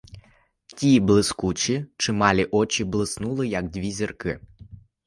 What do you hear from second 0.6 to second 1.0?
Ті